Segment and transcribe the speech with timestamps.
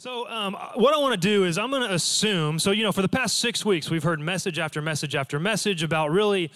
[0.00, 2.58] So, um, what I want to do is, I'm going to assume.
[2.58, 5.82] So, you know, for the past six weeks, we've heard message after message after message
[5.82, 6.50] about really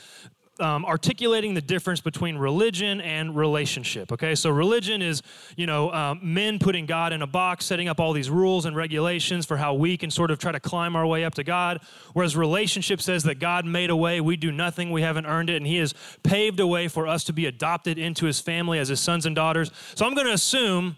[0.60, 4.12] um, articulating the difference between religion and relationship.
[4.12, 5.20] Okay, so religion is,
[5.58, 8.74] you know, um, men putting God in a box, setting up all these rules and
[8.74, 11.82] regulations for how we can sort of try to climb our way up to God.
[12.14, 15.56] Whereas relationship says that God made a way, we do nothing, we haven't earned it,
[15.56, 15.92] and He has
[16.22, 19.36] paved a way for us to be adopted into His family as His sons and
[19.36, 19.70] daughters.
[19.96, 20.96] So I'm going to assume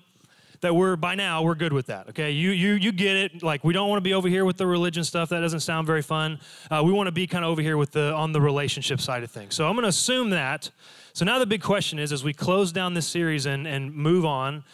[0.61, 2.31] that we're by now we're good with that okay?
[2.31, 3.43] You you you get it.
[3.43, 5.29] Like we don't want to be over here with the religion stuff.
[5.31, 6.41] That doesn't sound very fun.
[6.71, 9.23] Uh, we want to be kind of over here with the on the relationship side
[9.23, 9.55] of things.
[9.55, 10.71] So i'm going to assume that.
[11.13, 14.25] So now the big question is as we close down this series and and move
[14.25, 14.65] on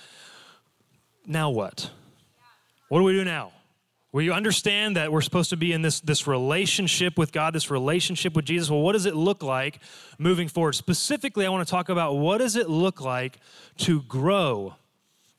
[1.27, 1.91] now what?
[2.89, 3.53] What do we do now?
[4.13, 8.35] We understand that we're supposed to be in this, this relationship with God, this relationship
[8.37, 8.69] with Jesus.
[8.69, 9.81] Well, what does it look like
[10.19, 10.75] moving forward?
[10.75, 13.39] Specifically, I want to talk about what does it look like
[13.79, 14.75] to grow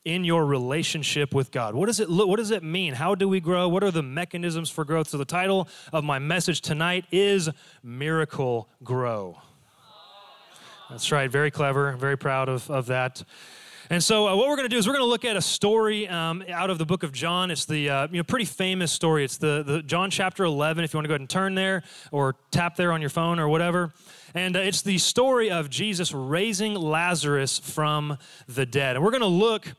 [0.04, 1.74] in your relationship with God.
[1.74, 2.94] What does it look, what does it mean?
[2.94, 3.68] How do we grow?
[3.68, 5.08] What are the mechanisms for growth?
[5.08, 7.48] So the title of my message tonight is
[7.82, 9.38] Miracle Grow.
[10.90, 13.22] That's right, very clever, very proud of, of that.
[13.90, 15.42] And so, uh, what we're going to do is we're going to look at a
[15.42, 17.50] story um, out of the book of John.
[17.50, 19.24] It's the uh, you know pretty famous story.
[19.24, 20.84] It's the, the John chapter 11.
[20.84, 23.38] If you want to go ahead and turn there or tap there on your phone
[23.38, 23.92] or whatever.
[24.34, 28.16] And uh, it's the story of Jesus raising Lazarus from
[28.48, 28.96] the dead.
[28.96, 29.74] And we're going to look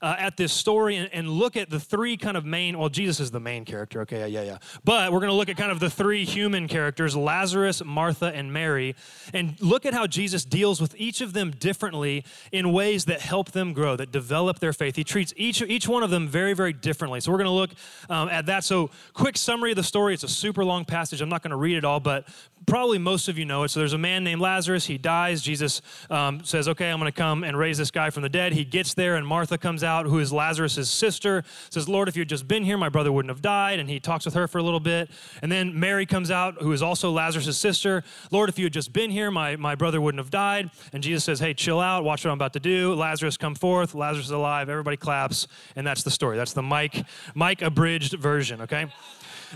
[0.00, 3.18] uh, at this story and, and, look at the three kind of main, well, Jesus
[3.18, 4.42] is the main character, okay, yeah, yeah.
[4.42, 4.58] Yeah.
[4.84, 8.52] But we're going to look at kind of the three human characters Lazarus, Martha, and
[8.52, 8.94] Mary,
[9.32, 13.52] and look at how Jesus deals with each of them differently in ways that help
[13.52, 14.96] them grow, that develop their faith.
[14.96, 17.20] He treats each, each one of them very, very differently.
[17.20, 17.70] So we're going to look
[18.10, 18.64] um, at that.
[18.64, 20.12] So, quick summary of the story.
[20.14, 21.20] It's a super long passage.
[21.20, 22.28] I'm not going to read it all, but
[22.66, 23.70] probably most of you know it.
[23.70, 24.86] So there's a man named Lazarus.
[24.86, 25.40] He dies.
[25.42, 28.52] Jesus um, says, Okay, I'm going to come and raise this guy from the dead.
[28.52, 32.22] He gets there, and Martha comes out, who is Lazarus' sister, says, Lord, if you
[32.22, 33.78] had just been here, my brother wouldn't have died.
[33.78, 35.08] And he talks with her for a little bit.
[35.40, 38.02] And then Mary comes out, who is also Lazarus' sister.
[38.32, 40.70] Lord, if you had just been here, my, my brother wouldn't have died.
[40.92, 42.02] And Jesus says, Hey, chill out.
[42.02, 42.94] Watch what I'm about to do.
[42.94, 43.94] Lazarus, come forth.
[43.94, 44.68] Lazarus is alive.
[44.68, 45.46] Everybody claps.
[45.76, 46.36] And that's the story.
[46.36, 48.86] That's the Mike, Mike abridged version, okay?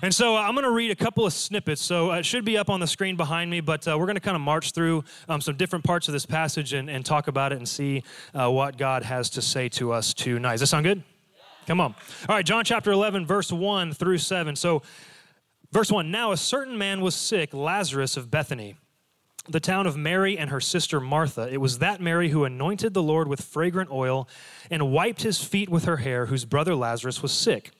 [0.02, 1.82] And so uh, I'm going to read a couple of snippets.
[1.82, 4.16] So uh, it should be up on the screen behind me, but uh, we're going
[4.16, 7.28] to kind of march through um, some different parts of this passage and, and talk
[7.28, 8.02] about it and see
[8.34, 10.52] uh, what God has to say to us tonight.
[10.52, 11.02] Does that sound good?
[11.66, 11.94] Come on.
[12.28, 14.54] All right, John chapter 11, verse 1 through 7.
[14.54, 14.82] So,
[15.72, 18.76] verse 1 Now a certain man was sick, Lazarus of Bethany
[19.48, 21.48] the town of Mary and her sister Martha.
[21.48, 24.28] It was that Mary who anointed the Lord with fragrant oil
[24.70, 27.70] and wiped his feet with her hair, whose brother Lazarus was sick.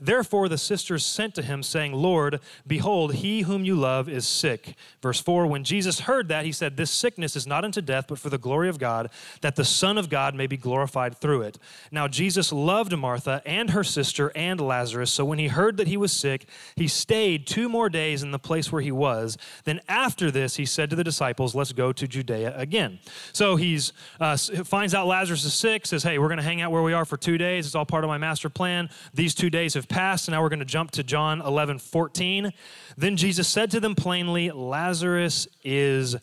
[0.00, 4.74] Therefore, the sisters sent to him, saying, Lord, behold, he whom you love is sick.
[5.02, 8.18] Verse 4 When Jesus heard that, he said, This sickness is not unto death, but
[8.18, 9.10] for the glory of God,
[9.42, 11.58] that the Son of God may be glorified through it.
[11.92, 15.12] Now, Jesus loved Martha and her sister and Lazarus.
[15.12, 16.46] So when he heard that he was sick,
[16.76, 19.36] he stayed two more days in the place where he was.
[19.64, 23.00] Then after this, he said to the disciples, Let's go to Judea again.
[23.32, 26.72] So he's uh, finds out Lazarus is sick, says, Hey, we're going to hang out
[26.72, 27.66] where we are for two days.
[27.66, 28.88] It's all part of my master plan.
[29.12, 32.52] These two days have passed, and now we're going to jump to John 11 14.
[32.96, 36.16] Then Jesus said to them plainly, Lazarus is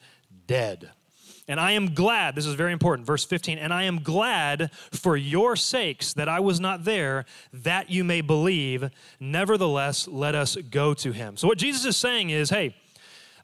[0.48, 0.90] dead.
[1.50, 5.16] And I am glad, this is very important, verse 15, and I am glad for
[5.16, 8.90] your sakes that I was not there, that you may believe.
[9.20, 11.38] Nevertheless, let us go to him.
[11.38, 12.76] So, what Jesus is saying is, hey,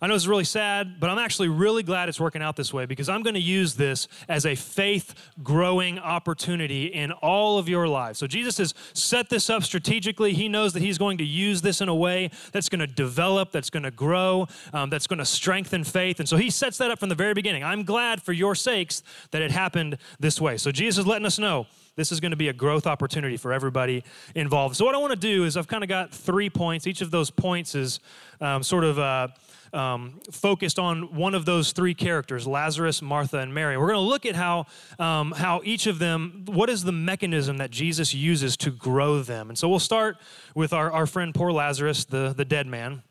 [0.04, 2.86] I know it's really sad, but I'm actually really glad it's working out this way
[2.86, 7.88] because I'm going to use this as a faith growing opportunity in all of your
[7.88, 8.20] lives.
[8.20, 10.34] So Jesus has set this up strategically.
[10.34, 13.54] He knows that He's going to use this in a way that's going to develop,
[13.54, 16.20] that's going to grow, um, that's going to strengthen faith.
[16.20, 17.64] And so He sets that up from the very beginning.
[17.64, 20.58] I'm glad for your sakes that it happened this way.
[20.58, 21.66] So Jesus is letting us know
[21.96, 24.04] this is going to be a growth opportunity for everybody
[24.36, 24.76] involved.
[24.76, 26.88] So, what I want to do is I've kind of got three points.
[26.88, 28.00] Each of those points is
[28.42, 29.00] um, sort of.
[29.00, 29.28] Uh,
[29.74, 33.76] um, focused on one of those three characters Lazarus, Martha, and Mary.
[33.76, 34.68] We're going to look at how,
[35.00, 39.50] um, how each of them, what is the mechanism that Jesus uses to grow them.
[39.50, 40.18] And so we'll start
[40.54, 43.02] with our, our friend, poor Lazarus, the, the dead man.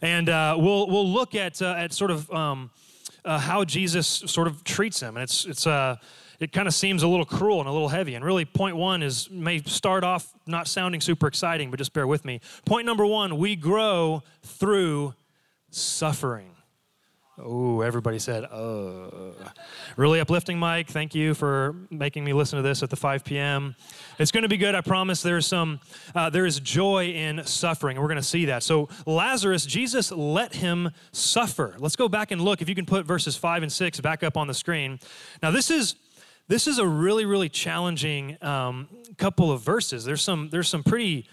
[0.00, 2.70] And uh, we'll, we'll look at, uh, at sort of um,
[3.24, 5.16] uh, how Jesus sort of treats him.
[5.16, 5.96] And it's, it's, uh,
[6.42, 8.14] it kind of seems a little cruel and a little heavy.
[8.14, 12.06] And really, point one is may start off not sounding super exciting, but just bear
[12.06, 12.40] with me.
[12.66, 15.14] Point number one we grow through
[15.70, 16.48] suffering.
[17.38, 19.32] Oh, everybody said, uh.
[19.96, 20.88] Really uplifting, Mike.
[20.88, 23.74] Thank you for making me listen to this at the 5 p.m.
[24.18, 24.74] It's going to be good.
[24.74, 25.80] I promise there's some,
[26.14, 28.62] uh, there is joy in suffering, and we're going to see that.
[28.62, 31.74] So, Lazarus, Jesus let him suffer.
[31.78, 32.60] Let's go back and look.
[32.60, 35.00] If you can put verses 5 and 6 back up on the screen.
[35.42, 35.96] Now, this is
[36.48, 40.04] this is a really, really challenging um, couple of verses.
[40.04, 41.28] There's some, there's some pretty,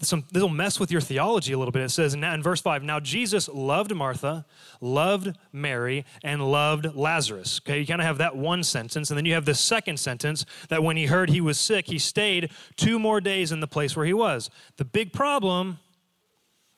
[0.00, 1.82] some, this will mess with your theology a little bit.
[1.82, 4.44] It says in, in verse 5 Now Jesus loved Martha,
[4.80, 7.60] loved Mary, and loved Lazarus.
[7.64, 9.10] Okay, you kind of have that one sentence.
[9.10, 11.98] And then you have the second sentence that when he heard he was sick, he
[11.98, 14.50] stayed two more days in the place where he was.
[14.76, 15.78] The big problem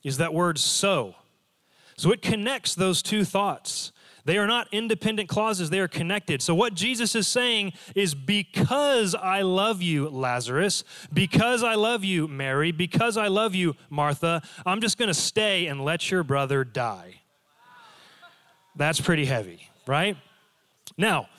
[0.03, 1.15] is that word so.
[1.97, 3.91] So it connects those two thoughts.
[4.27, 6.41] They are not independent clauses, they are connected.
[6.41, 10.83] So, what Jesus is saying is because I love you, Lazarus,
[11.13, 15.67] because I love you, Mary, because I love you, Martha, I'm just going to stay
[15.67, 17.21] and let your brother die.
[18.75, 20.17] That's pretty heavy, right?
[20.97, 21.29] Now,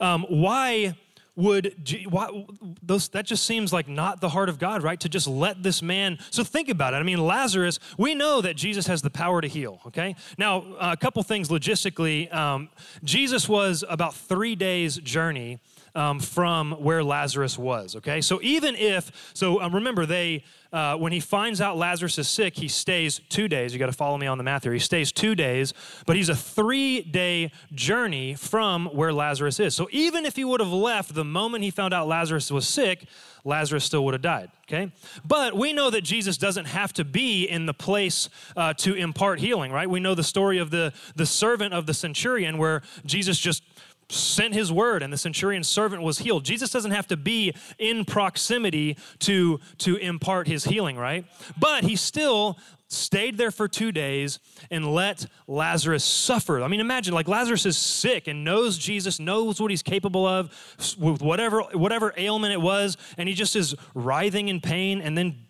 [0.00, 0.96] um, why
[1.34, 2.44] would why,
[2.82, 5.00] those that just seems like not the heart of God, right?
[5.00, 6.18] To just let this man.
[6.30, 6.98] So think about it.
[6.98, 7.78] I mean, Lazarus.
[7.96, 9.80] We know that Jesus has the power to heal.
[9.86, 10.14] Okay.
[10.36, 12.32] Now, a couple things logistically.
[12.34, 12.68] Um,
[13.02, 15.58] Jesus was about three days journey
[15.94, 17.96] um, from where Lazarus was.
[17.96, 18.20] Okay.
[18.20, 22.56] So even if so, um, remember they uh, when he finds out Lazarus is sick,
[22.56, 23.74] he stays two days.
[23.74, 24.72] You got to follow me on the math here.
[24.72, 25.74] He stays two days,
[26.06, 29.74] but he's a three day journey from where Lazarus is.
[29.74, 33.06] So even if he would have left the moment he found out Lazarus was sick,
[33.44, 34.92] Lazarus still would have died, okay?
[35.24, 39.40] But we know that Jesus doesn't have to be in the place uh, to impart
[39.40, 39.90] healing, right?
[39.90, 43.64] We know the story of the, the servant of the centurion where Jesus just
[44.12, 46.44] sent his word and the centurion's servant was healed.
[46.44, 51.24] Jesus doesn't have to be in proximity to, to impart his healing, right?
[51.58, 54.38] But he still stayed there for two days
[54.70, 56.62] and let Lazarus suffer.
[56.62, 60.50] I mean, imagine like Lazarus is sick and knows Jesus, knows what he's capable of
[60.98, 65.46] with whatever, whatever ailment it was, and he just is writhing in pain and then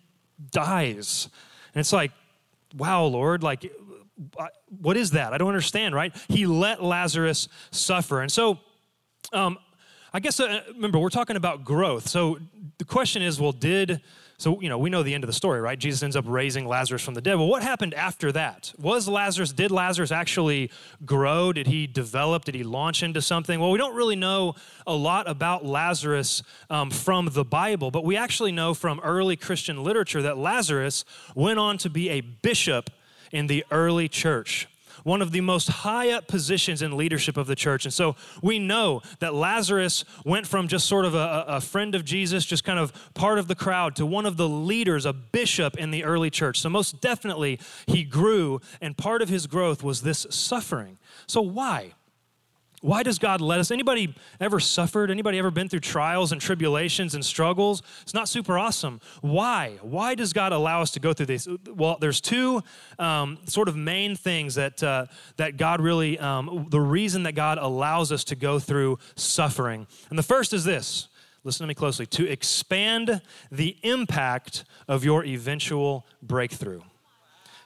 [0.51, 1.27] dies.
[1.73, 2.11] And it's like,
[2.75, 3.71] wow, Lord, like
[4.81, 5.33] what is that?
[5.33, 6.15] I don't understand, right?
[6.27, 8.21] He let Lazarus suffer.
[8.21, 8.59] And so,
[9.31, 9.57] um,
[10.13, 12.07] I guess, uh, remember, we're talking about growth.
[12.07, 12.37] So
[12.77, 14.01] the question is, well, did,
[14.37, 15.79] so, you know, we know the end of the story, right?
[15.79, 17.35] Jesus ends up raising Lazarus from the dead.
[17.35, 18.73] Well, what happened after that?
[18.77, 20.69] Was Lazarus, did Lazarus actually
[21.03, 21.51] grow?
[21.51, 22.45] Did he develop?
[22.45, 23.59] Did he launch into something?
[23.59, 24.53] Well, we don't really know
[24.85, 29.83] a lot about Lazarus um, from the Bible, but we actually know from early Christian
[29.83, 32.91] literature that Lazarus went on to be a bishop
[33.33, 34.67] in the early church
[35.03, 37.85] one of the most high up positions in leadership of the church.
[37.85, 42.05] And so we know that Lazarus went from just sort of a, a, friend of
[42.05, 45.77] Jesus, just kind of part of the crowd, to one of the leaders, a bishop
[45.77, 46.59] in the early church.
[46.59, 50.97] So most definitely he grew, and part of his growth was this suffering.
[51.27, 51.93] So why?
[52.83, 53.71] Why does God let us?
[53.71, 55.09] Anybody ever suffered?
[55.09, 57.81] Anybody ever been through trials and tribulations and struggles?
[58.01, 58.99] It's not super awesome.
[59.21, 59.79] Why?
[59.81, 61.47] Why does God allow us to go through this?
[61.73, 62.61] Well, there's two
[62.99, 65.05] um, sort of main things that uh,
[65.37, 69.87] that God really, um, the reason that God allows us to go through suffering.
[70.09, 71.07] And the first is this.
[71.45, 72.05] Listen to me closely.
[72.07, 76.81] To expand the impact of your eventual breakthrough.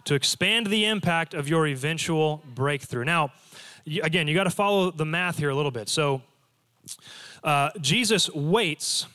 [0.06, 3.04] To expand the impact of your eventual breakthrough.
[3.04, 3.32] Now
[4.04, 5.90] again, you got to follow the math here a little bit.
[5.90, 6.22] So
[7.44, 9.08] uh, Jesus waits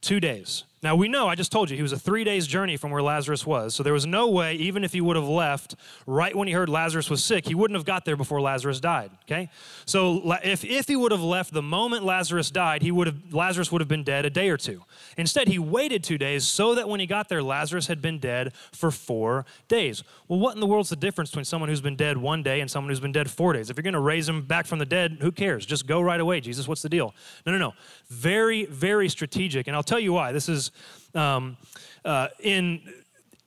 [0.00, 0.64] two days.
[0.82, 3.02] Now we know, I just told you, he was a three days journey from where
[3.02, 3.74] Lazarus was.
[3.74, 5.74] So there was no way, even if he would have left
[6.06, 9.10] right when he heard Lazarus was sick, he wouldn't have got there before Lazarus died.
[9.24, 9.48] Okay?
[9.86, 13.72] So if, if he would have left the moment Lazarus died, he would have Lazarus
[13.72, 14.84] would have been dead a day or two.
[15.16, 18.52] Instead, he waited two days so that when he got there, Lazarus had been dead
[18.70, 20.04] for four days.
[20.28, 22.70] Well, what in the world's the difference between someone who's been dead one day and
[22.70, 23.70] someone who's been dead four days?
[23.70, 25.64] If you're gonna raise him back from the dead, who cares?
[25.64, 26.68] Just go right away, Jesus.
[26.68, 27.14] What's the deal?
[27.46, 27.72] No, no, no.
[28.08, 29.66] Very, very strategic.
[29.66, 30.32] And I'll tell you why.
[30.32, 30.65] This is
[31.14, 31.56] um,
[32.04, 32.80] uh, in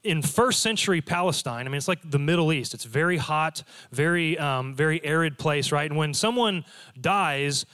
[0.03, 2.73] in first century Palestine, I mean, it's like the Middle East.
[2.73, 5.89] It's very hot, very, um, very arid place, right?
[5.89, 6.63] And when someone
[6.99, 7.65] dies,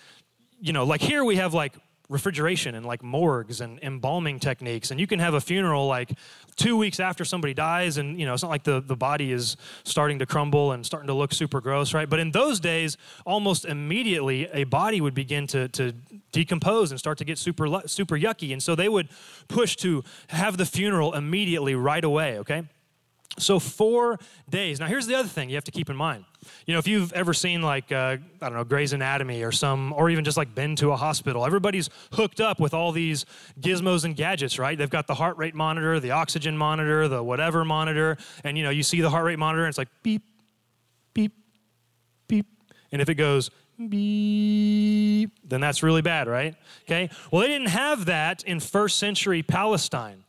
[0.60, 1.74] you know, like here we have like
[2.10, 4.92] refrigeration and like morgues and embalming techniques.
[4.92, 6.12] And you can have a funeral like
[6.56, 9.58] two weeks after somebody dies and you know it's not like the, the body is
[9.84, 12.10] starting to crumble and starting to look super gross right?
[12.10, 15.94] But in those days almost immediately a body would begin to, to
[16.32, 18.54] decompose and start to get super super yucky.
[18.54, 19.10] And so they would
[19.48, 22.64] push to have the funeral immediately right away okay
[23.38, 26.26] so four days now here's the other thing you have to keep in mind
[26.66, 29.94] you know, if you've ever seen like uh, I don't know Grey's Anatomy or some,
[29.94, 33.26] or even just like been to a hospital, everybody's hooked up with all these
[33.60, 34.78] gizmos and gadgets, right?
[34.78, 38.70] They've got the heart rate monitor, the oxygen monitor, the whatever monitor, and you know,
[38.70, 40.24] you see the heart rate monitor, and it's like beep,
[41.14, 41.34] beep,
[42.28, 42.48] beep,
[42.92, 46.56] and if it goes beep, then that's really bad, right?
[46.84, 47.10] Okay.
[47.32, 50.24] Well, they didn't have that in first century Palestine.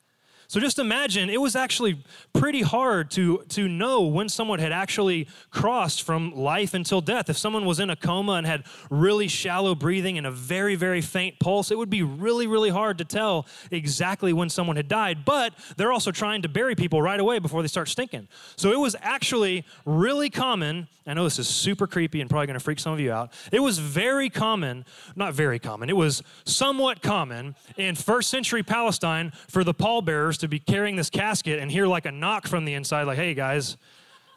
[0.49, 5.29] So just imagine it was actually pretty hard to, to know when someone had actually
[5.51, 7.29] crossed from life until death.
[7.29, 11.01] If someone was in a coma and had really shallow breathing and a very, very
[11.01, 15.25] faint pulse, it would be really, really hard to tell exactly when someone had died.
[15.25, 18.29] But they're also trying to bury people right away before they start stinking.
[18.57, 20.87] So it was actually really common.
[21.07, 23.33] I know this is super creepy and probably going to freak some of you out.
[23.53, 24.85] It was very common,
[25.15, 30.49] not very common, it was somewhat common in first century Palestine for the pallbearers to
[30.49, 33.77] be carrying this casket and hear like a knock from the inside, like, hey guys,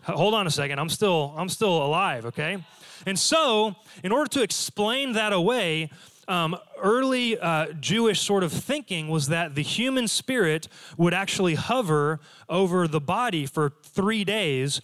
[0.04, 2.64] hold on a second, I'm still, I'm still alive, okay?
[3.06, 5.90] And so, in order to explain that away,
[6.30, 12.20] um, early uh, Jewish sort of thinking was that the human spirit would actually hover
[12.48, 14.80] over the body for three days,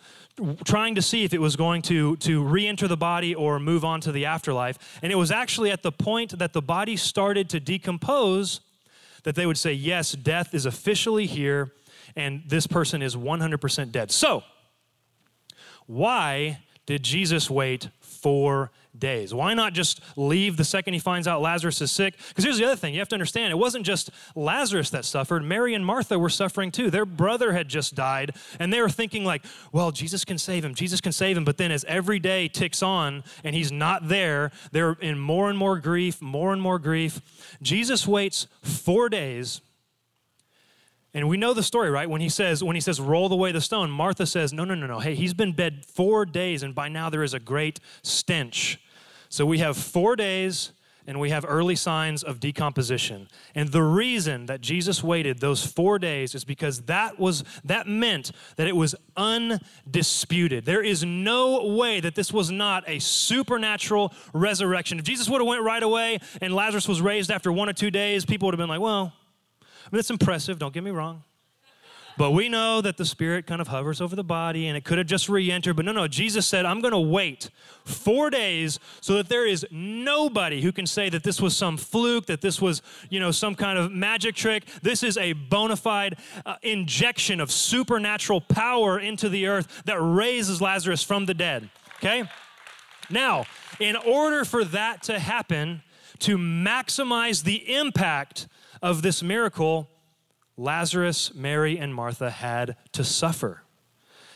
[0.66, 3.86] trying to see if it was going to, to re enter the body or move
[3.86, 5.00] on to the afterlife.
[5.04, 8.60] And it was actually at the point that the body started to decompose
[9.26, 11.72] that they would say, yes, death is officially here
[12.16, 14.12] and this person is 100% dead.
[14.12, 14.44] So,
[15.88, 19.34] why did Jesus wait four days?
[19.34, 22.16] Why not just leave the second he finds out Lazarus is sick?
[22.30, 25.44] Because here's the other thing you have to understand it wasn't just Lazarus that suffered,
[25.44, 26.90] Mary and Martha were suffering too.
[26.90, 30.76] Their brother had just died, and they were thinking, like, well, Jesus can save him,
[30.76, 31.46] Jesus can save him.
[31.46, 35.58] But then as every day ticks on and he's not there, they're in more and
[35.58, 37.22] more grief, more and more grief.
[37.62, 39.62] Jesus waits four days.
[41.16, 42.10] And we know the story, right?
[42.10, 44.86] When he says, when he says, roll away the stone, Martha says, no, no, no,
[44.86, 45.00] no.
[45.00, 48.82] Hey, he's been dead four days, and by now there is a great stench.
[49.36, 50.72] So we have four days
[51.06, 53.28] and we have early signs of decomposition.
[53.54, 58.32] And the reason that Jesus waited those 4 days is because that was that meant
[58.56, 60.64] that it was undisputed.
[60.64, 65.00] There is no way that this was not a supernatural resurrection.
[65.00, 67.92] If Jesus would have went right away and Lazarus was raised after 1 or 2
[67.92, 69.12] days, people would have been like, "Well,
[69.62, 71.26] I mean, that's impressive, don't get me wrong.
[72.18, 74.98] But we know that the Spirit kind of hovers over the body and it could
[74.98, 75.76] have just re entered.
[75.76, 77.50] But no, no, Jesus said, I'm going to wait
[77.84, 82.28] four days so that there is nobody who can say that this was some fluke,
[82.28, 84.66] that this was, you know, some kind of magic trick.
[84.82, 90.62] This is a bona fide uh, injection of supernatural power into the earth that raises
[90.62, 91.70] Lazarus from the dead.
[91.98, 92.24] Okay?
[93.10, 93.46] Now,
[93.80, 95.84] in order for that to happen,
[96.20, 98.48] to maximize the impact
[98.82, 99.90] of this miracle,
[100.58, 103.62] Lazarus, Mary, and Martha had to suffer.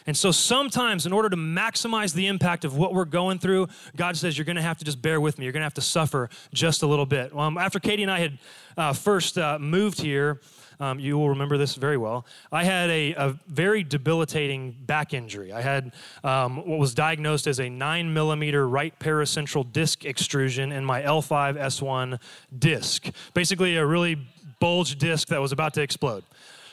[0.06, 4.18] And so sometimes, in order to maximize the impact of what we're going through, God
[4.18, 5.46] says, You're going to have to just bear with me.
[5.46, 7.36] You're going to have to suffer just a little bit.
[7.38, 8.40] Um, after Katie and I had
[8.76, 10.42] uh, first uh, moved here,
[10.80, 12.26] um, you will remember this very well.
[12.52, 15.52] I had a, a very debilitating back injury.
[15.52, 15.92] I had
[16.24, 22.20] um, what was diagnosed as a 9 millimeter right paracentral disc extrusion in my L5S1
[22.58, 23.10] disc.
[23.34, 24.18] Basically, a really
[24.60, 26.24] bulge disc that was about to explode.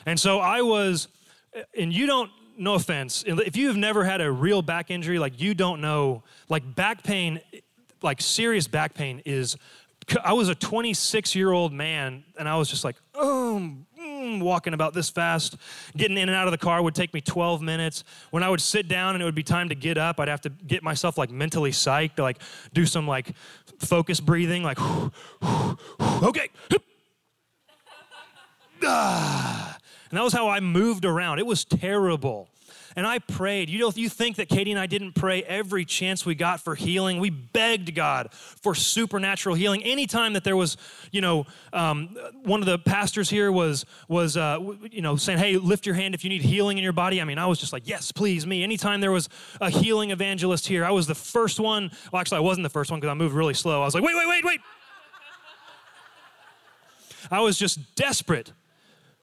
[0.05, 1.07] And so I was,
[1.77, 5.39] and you don't, no offense, if you have never had a real back injury, like
[5.39, 7.39] you don't know, like back pain,
[8.01, 9.57] like serious back pain is,
[10.23, 14.73] I was a 26 year old man and I was just like, oh, mm, walking
[14.73, 15.57] about this fast.
[15.95, 18.03] Getting in and out of the car would take me 12 minutes.
[18.31, 20.41] When I would sit down and it would be time to get up, I'd have
[20.41, 22.37] to get myself like mentally psyched like
[22.73, 23.33] do some like
[23.79, 24.79] focus breathing, like,
[26.01, 26.49] okay,
[28.83, 29.77] ah.
[30.09, 31.39] And that was how I moved around.
[31.39, 32.49] It was terrible.
[32.95, 33.69] And I prayed.
[33.69, 36.61] You know, if you think that Katie and I didn't pray every chance we got
[36.61, 37.19] for healing.
[37.19, 39.83] We begged God for supernatural healing.
[39.83, 40.77] Anytime that there was,
[41.11, 44.57] you know, um, one of the pastors here was was uh,
[44.89, 47.23] you know saying, "Hey, lift your hand if you need healing in your body." I
[47.23, 49.29] mean, I was just like, "Yes, please, me." Anytime there was
[49.61, 51.91] a healing evangelist here, I was the first one.
[52.11, 53.79] Well, actually, I wasn't the first one because I moved really slow.
[53.79, 54.61] I was like, "Wait, wait, wait, wait."
[57.29, 58.53] I was just desperate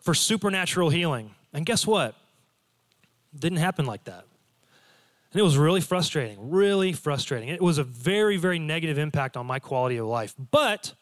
[0.04, 1.34] for supernatural healing.
[1.52, 2.14] And guess what?
[3.34, 4.25] It didn't happen like that.
[5.32, 7.49] And it was really frustrating, really frustrating.
[7.49, 10.34] It was a very, very negative impact on my quality of life.
[10.38, 10.94] But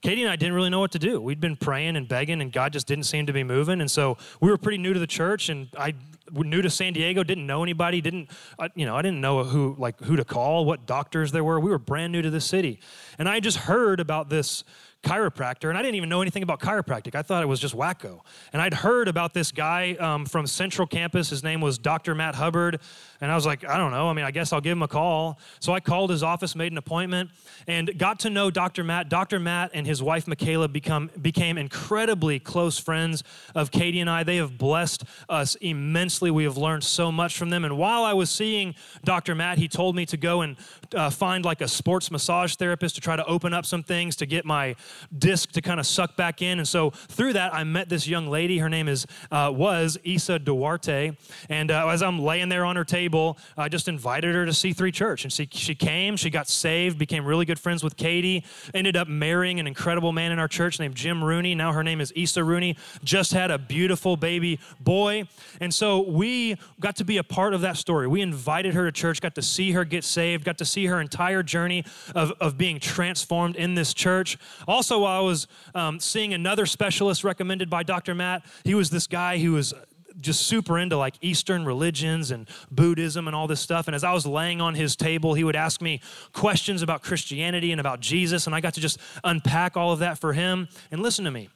[0.00, 1.20] Katie and I didn't really know what to do.
[1.20, 3.80] We'd been praying and begging, and God just didn't seem to be moving.
[3.80, 5.94] And so we were pretty new to the church, and I
[6.32, 8.30] new to San Diego, didn't know anybody, didn't
[8.74, 11.60] you know, I didn't know who like who to call, what doctors there were.
[11.60, 12.80] We were brand new to the city,
[13.18, 14.64] and I just heard about this
[15.02, 17.14] chiropractor, and I didn't even know anything about chiropractic.
[17.14, 18.20] I thought it was just wacko.
[18.52, 21.30] And I'd heard about this guy um, from Central Campus.
[21.30, 22.14] His name was Dr.
[22.14, 22.80] Matt Hubbard.
[23.20, 24.08] And I was like, I don't know.
[24.08, 25.38] I mean, I guess I'll give him a call.
[25.60, 27.30] So I called his office, made an appointment,
[27.66, 28.84] and got to know Dr.
[28.84, 29.08] Matt.
[29.08, 29.38] Dr.
[29.40, 34.22] Matt and his wife, Michaela, become, became incredibly close friends of Katie and I.
[34.22, 36.30] They have blessed us immensely.
[36.30, 37.64] We have learned so much from them.
[37.64, 39.34] And while I was seeing Dr.
[39.34, 40.56] Matt, he told me to go and
[40.94, 44.26] uh, find like a sports massage therapist to try to open up some things to
[44.26, 44.76] get my
[45.16, 46.58] disc to kind of suck back in.
[46.58, 48.58] And so through that, I met this young lady.
[48.58, 51.16] Her name is uh, was Isa Duarte.
[51.48, 54.92] And uh, as I'm laying there on her table, I just invited her to C3
[54.92, 55.24] Church.
[55.24, 58.44] And she, she came, she got saved, became really good friends with Katie,
[58.74, 61.54] ended up marrying an incredible man in our church named Jim Rooney.
[61.54, 62.76] Now her name is Isa Rooney.
[63.04, 65.24] Just had a beautiful baby boy.
[65.60, 68.06] And so we got to be a part of that story.
[68.06, 71.00] We invited her to church, got to see her get saved, got to see her
[71.00, 71.84] entire journey
[72.14, 74.38] of, of being transformed in this church.
[74.66, 78.14] Also, while I was um, seeing another specialist recommended by Dr.
[78.14, 79.74] Matt, he was this guy who was
[80.20, 83.88] just super into like Eastern religions and Buddhism and all this stuff.
[83.88, 86.00] And as I was laying on his table, he would ask me
[86.32, 88.46] questions about Christianity and about Jesus.
[88.46, 90.68] And I got to just unpack all of that for him.
[90.90, 91.48] And listen to me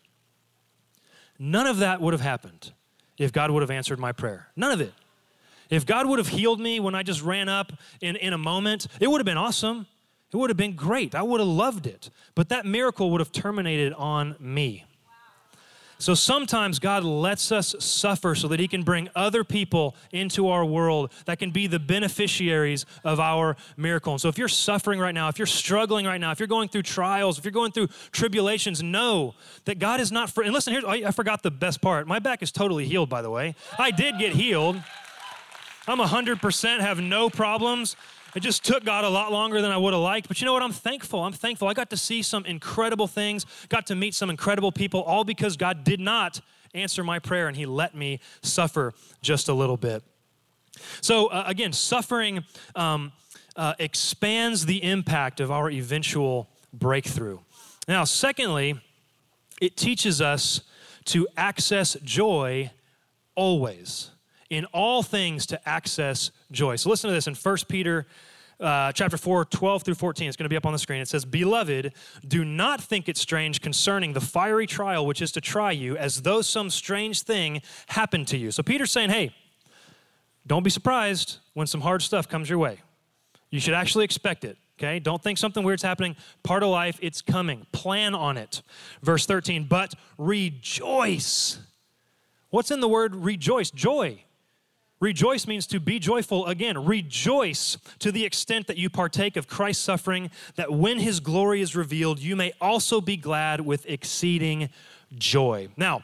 [1.39, 2.73] none of that would have happened
[3.19, 4.49] if God would have answered my prayer.
[4.57, 4.93] None of it.
[5.69, 8.87] If God would have healed me when I just ran up in, in a moment,
[9.01, 9.87] it would have been awesome.
[10.33, 11.15] It would have been great.
[11.15, 12.11] I would have loved it.
[12.35, 14.85] But that miracle would have terminated on me.
[15.99, 20.63] So sometimes God lets us suffer so that He can bring other people into our
[20.63, 24.13] world that can be the beneficiaries of our miracle.
[24.13, 26.69] And so if you're suffering right now, if you're struggling right now, if you're going
[26.69, 30.43] through trials, if you're going through tribulations, know that God is not for.
[30.43, 32.07] And listen, here, I forgot the best part.
[32.07, 33.55] My back is totally healed, by the way.
[33.79, 34.77] I did get healed.
[35.89, 37.97] I'm 100%, have no problems.
[38.37, 40.29] It just took God a lot longer than I would have liked.
[40.29, 40.63] But you know what?
[40.63, 41.25] I'm thankful.
[41.25, 41.69] I'm thankful.
[41.69, 45.57] I got to see some incredible things, got to meet some incredible people, all because
[45.57, 46.43] God did not
[46.75, 50.03] answer my prayer and He let me suffer just a little bit.
[51.01, 53.13] So, uh, again, suffering um,
[53.57, 57.39] uh, expands the impact of our eventual breakthrough.
[57.89, 58.79] Now, secondly,
[59.63, 60.61] it teaches us
[61.07, 62.71] to access joy
[63.35, 64.11] always
[64.51, 66.77] in all things to access joy.
[66.77, 68.07] So listen to this in 1 Peter
[68.59, 70.29] uh, chapter 4, 12 through 14.
[70.29, 71.01] It's going to be up on the screen.
[71.01, 71.93] It says, Beloved,
[72.27, 76.23] do not think it strange concerning the fiery trial which is to try you, as
[76.23, 78.51] though some strange thing happened to you.
[78.51, 79.35] So Peter's saying, Hey,
[80.47, 82.81] don't be surprised when some hard stuff comes your way.
[83.51, 84.57] You should actually expect it.
[84.79, 86.17] Okay, don't think something weird's happening.
[86.43, 87.67] Part of life, it's coming.
[87.73, 88.61] Plan on it.
[89.03, 91.59] Verse 13, but rejoice.
[92.51, 93.71] What's in the word rejoice?
[93.71, 94.23] Joy.
[94.99, 96.47] Rejoice means to be joyful.
[96.47, 101.61] Again, rejoice to the extent that you partake of Christ's suffering, that when his glory
[101.61, 104.71] is revealed, you may also be glad with exceeding
[105.19, 105.69] joy.
[105.77, 106.03] Now,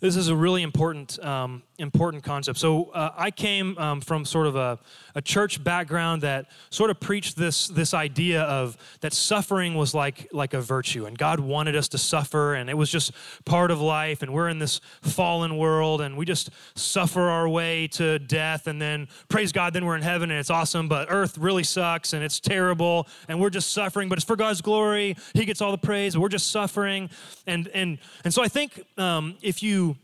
[0.00, 2.58] this is a really important um, important concept.
[2.58, 4.78] So uh, I came um, from sort of a,
[5.14, 10.28] a church background that sort of preached this this idea of that suffering was like
[10.32, 13.12] like a virtue, and God wanted us to suffer, and it was just
[13.44, 14.22] part of life.
[14.22, 18.80] And we're in this fallen world, and we just suffer our way to death, and
[18.80, 20.88] then praise God, then we're in heaven, and it's awesome.
[20.88, 24.08] But Earth really sucks, and it's terrible, and we're just suffering.
[24.08, 26.16] But it's for God's glory; He gets all the praise.
[26.16, 27.10] We're just suffering,
[27.46, 29.95] and and and so I think um, if you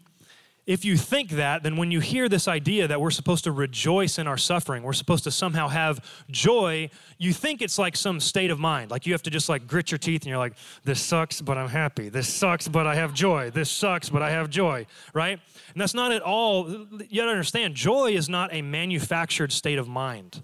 [0.64, 4.18] if you think that, then when you hear this idea that we're supposed to rejoice
[4.18, 8.50] in our suffering, we're supposed to somehow have joy, you think it's like some state
[8.50, 8.90] of mind.
[8.90, 11.58] Like you have to just like grit your teeth and you're like, this sucks, but
[11.58, 12.08] I'm happy.
[12.08, 13.50] This sucks, but I have joy.
[13.50, 15.40] This sucks, but I have joy, right?
[15.72, 19.88] And that's not at all, you gotta understand, joy is not a manufactured state of
[19.88, 20.42] mind.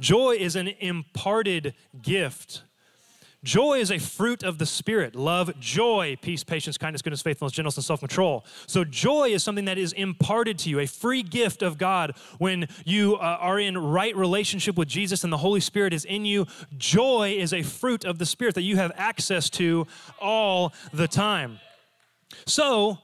[0.00, 2.62] Joy is an imparted gift
[3.48, 7.78] Joy is a fruit of the Spirit love, joy, peace, patience, kindness, goodness, faithfulness, gentleness,
[7.78, 8.44] and self control.
[8.66, 12.68] So, joy is something that is imparted to you, a free gift of God when
[12.84, 16.46] you uh, are in right relationship with Jesus and the Holy Spirit is in you.
[16.76, 19.86] Joy is a fruit of the Spirit that you have access to
[20.20, 21.58] all the time.
[22.44, 22.98] So,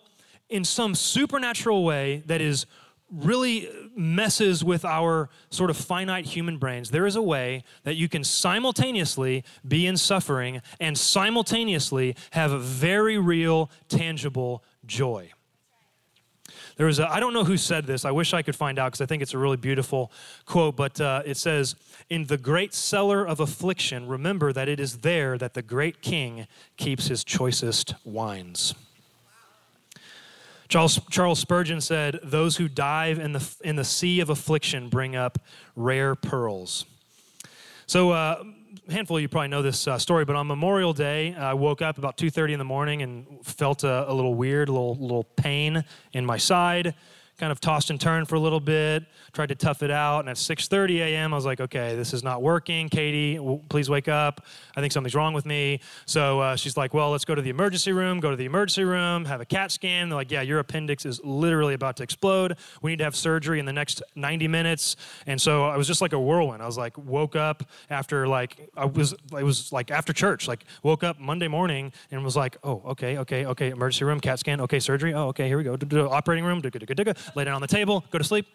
[0.51, 2.67] in some supernatural way that is
[3.11, 6.91] really messes with our sort of finite human brains.
[6.91, 12.59] There is a way that you can simultaneously be in suffering and simultaneously have a
[12.59, 15.31] very real, tangible joy.
[16.77, 18.05] There was a, I don't know who said this.
[18.05, 20.11] I wish I could find out because I think it's a really beautiful
[20.45, 21.77] quote, but uh, it says,
[22.11, 26.47] In the great cellar of affliction, remember that it is there that the great king
[26.77, 28.75] keeps his choicest wines.
[30.75, 35.15] Charles, Charles Spurgeon said, Those who dive in the, in the sea of affliction bring
[35.15, 35.39] up
[35.77, 36.85] rare pearls.
[37.87, 38.43] So, uh,
[38.91, 41.97] handful of you probably know this uh, story, but on Memorial Day, I woke up
[41.97, 45.85] about 2.30 in the morning and felt a, a little weird, a little, little pain
[46.13, 46.97] in my side.
[47.39, 50.21] Kind of tossed and turned for a little bit, tried to tough it out.
[50.21, 52.89] And at 6:30 a.m., I was like, okay, this is not working.
[52.89, 54.45] Katie, please wake up.
[54.77, 55.81] I think something's wrong with me.
[56.07, 58.21] So uh, she's like, well, let's go to the emergency room.
[58.21, 60.09] Go to the emergency room, have a CAT scan.
[60.09, 62.57] They're like, yeah, your appendix is literally about to explode.
[62.83, 64.97] We need to have surgery in the next 90 minutes.
[65.27, 66.63] And so I was just like a whirlwind.
[66.63, 70.47] I was like, woke up after like I was it was like after church.
[70.47, 74.39] Like woke up Monday morning and was like, oh, okay, okay, okay, emergency room, CAT
[74.39, 75.15] scan, okay, surgery.
[75.15, 75.77] Oh, okay, here we go.
[76.09, 76.61] Operating room
[77.35, 78.47] lay down on the table, go to sleep.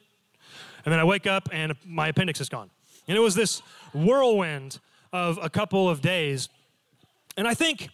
[0.86, 2.69] And then I wake up and my appendix is gone.
[3.08, 3.62] And it was this
[3.93, 4.79] whirlwind
[5.12, 6.49] of a couple of days.
[7.38, 7.89] And I think,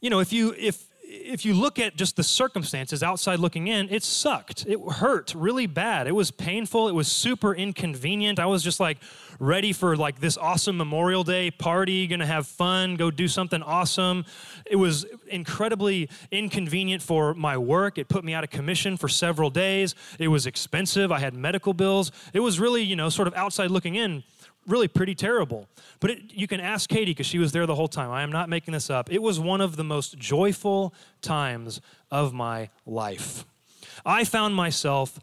[0.00, 3.88] you know, if you if if you look at just the circumstances outside looking in,
[3.88, 4.66] it sucked.
[4.66, 6.06] It hurt really bad.
[6.06, 6.86] It was painful.
[6.86, 8.38] It was super inconvenient.
[8.38, 8.98] I was just like
[9.40, 14.26] ready for like this awesome Memorial Day party, gonna have fun, go do something awesome.
[14.66, 17.96] It was incredibly inconvenient for my work.
[17.96, 19.94] It put me out of commission for several days.
[20.18, 21.10] It was expensive.
[21.10, 22.12] I had medical bills.
[22.34, 24.24] It was really, you know, sort of outside looking in
[24.68, 25.66] really pretty terrible.
[26.00, 28.10] But it, you can ask Katie because she was there the whole time.
[28.10, 29.10] I am not making this up.
[29.10, 33.44] It was one of the most joyful times of my life.
[34.04, 35.18] I found myself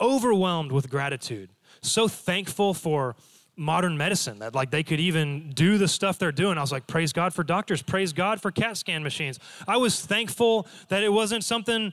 [0.00, 3.16] overwhelmed with gratitude, so thankful for
[3.56, 6.58] modern medicine that like they could even do the stuff they're doing.
[6.58, 9.38] I was like, praise God for doctors, praise God for CAT scan machines.
[9.68, 11.92] I was thankful that it wasn't something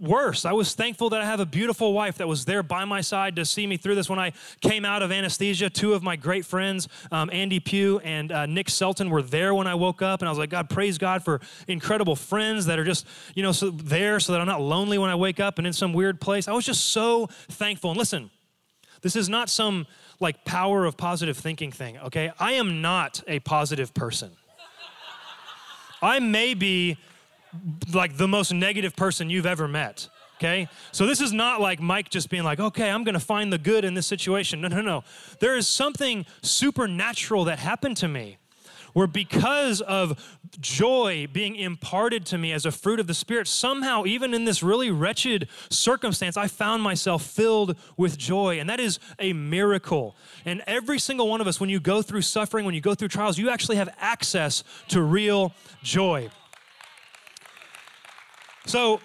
[0.00, 0.44] worse.
[0.44, 3.36] I was thankful that I have a beautiful wife that was there by my side
[3.36, 4.08] to see me through this.
[4.08, 8.30] When I came out of anesthesia, two of my great friends, um, Andy Pugh and
[8.32, 10.20] uh, Nick Selton, were there when I woke up.
[10.20, 13.52] And I was like, God, praise God for incredible friends that are just, you know,
[13.52, 16.20] so there so that I'm not lonely when I wake up and in some weird
[16.20, 16.48] place.
[16.48, 17.90] I was just so thankful.
[17.90, 18.30] And listen,
[19.02, 19.86] this is not some
[20.20, 22.32] like power of positive thinking thing, okay?
[22.38, 24.32] I am not a positive person.
[26.00, 26.96] I may be
[27.92, 30.08] like the most negative person you've ever met.
[30.36, 30.68] Okay?
[30.92, 33.84] So this is not like Mike just being like, okay, I'm gonna find the good
[33.84, 34.60] in this situation.
[34.60, 35.04] No, no, no.
[35.40, 38.38] There is something supernatural that happened to me
[38.92, 44.04] where because of joy being imparted to me as a fruit of the Spirit, somehow,
[44.06, 48.58] even in this really wretched circumstance, I found myself filled with joy.
[48.58, 50.16] And that is a miracle.
[50.44, 53.08] And every single one of us, when you go through suffering, when you go through
[53.08, 56.30] trials, you actually have access to real joy.
[58.68, 59.00] So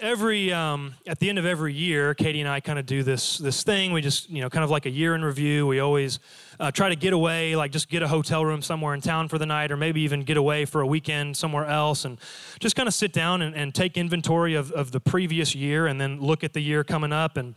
[0.00, 3.38] every um, at the end of every year, Katie and I kind of do this
[3.38, 3.92] this thing.
[3.92, 5.66] We just you know kind of like a year in review.
[5.66, 6.20] We always
[6.60, 9.38] uh, try to get away, like just get a hotel room somewhere in town for
[9.38, 12.18] the night, or maybe even get away for a weekend somewhere else, and
[12.60, 16.00] just kind of sit down and, and take inventory of, of the previous year, and
[16.00, 17.36] then look at the year coming up.
[17.36, 17.56] And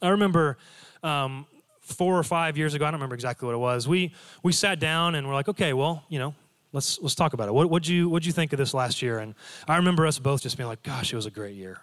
[0.00, 0.56] I remember.
[1.02, 1.46] Um,
[1.80, 3.88] four or five years ago, I don't remember exactly what it was.
[3.88, 4.12] We
[4.44, 6.36] we sat down and we're like, okay, well, you know,
[6.72, 7.52] let's let's talk about it.
[7.52, 9.18] What would you what'd you think of this last year?
[9.18, 9.34] And
[9.68, 11.80] I remember us both just being like, gosh, it was a great year.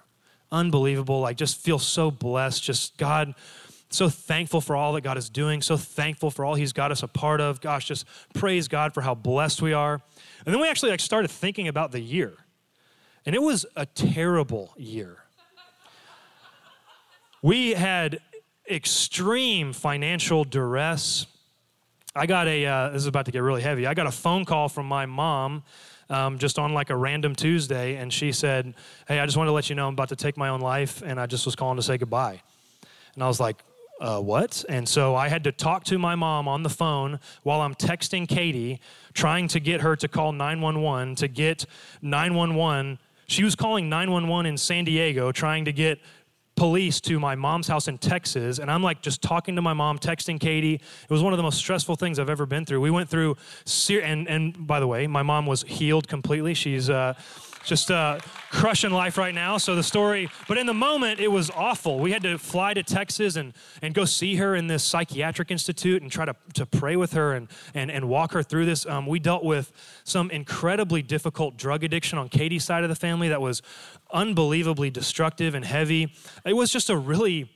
[0.52, 1.20] Unbelievable.
[1.20, 2.64] Like just feel so blessed.
[2.64, 3.36] Just God
[3.90, 7.04] so thankful for all that God is doing, so thankful for all He's got us
[7.04, 7.62] a part of.
[7.62, 10.02] Gosh, just praise God for how blessed we are.
[10.46, 12.34] And then we actually like started thinking about the year.
[13.26, 15.18] And it was a terrible year.
[17.42, 18.20] We had
[18.70, 21.28] extreme financial duress
[22.18, 23.86] I got a, uh, this is about to get really heavy.
[23.86, 25.64] I got a phone call from my mom
[26.10, 28.74] um, just on like a random Tuesday, and she said,
[29.08, 31.04] Hey, I just wanted to let you know I'm about to take my own life,
[31.06, 32.42] and I just was calling to say goodbye.
[33.14, 33.58] And I was like,
[34.00, 34.64] uh, what?
[34.70, 38.28] And so I had to talk to my mom on the phone while I'm texting
[38.28, 38.80] Katie,
[39.14, 41.66] trying to get her to call 911 to get
[42.02, 43.00] 911.
[43.28, 46.00] She was calling 911 in San Diego, trying to get
[46.58, 50.00] police to my mom's house in Texas, and I'm like just talking to my mom,
[50.00, 50.74] texting Katie.
[50.74, 52.82] It was one of the most stressful things I've ever been through.
[52.82, 53.38] We went through,
[53.90, 56.54] and and by the way, my mom was healed completely.
[56.54, 57.14] She's uh,
[57.68, 59.58] just uh, crushing life right now.
[59.58, 62.00] So the story, but in the moment, it was awful.
[62.00, 66.02] We had to fly to Texas and, and go see her in this psychiatric institute
[66.02, 68.86] and try to, to pray with her and, and, and walk her through this.
[68.86, 69.72] Um, we dealt with
[70.04, 73.62] some incredibly difficult drug addiction on Katie's side of the family that was
[74.12, 76.14] unbelievably destructive and heavy.
[76.46, 77.52] It was just a really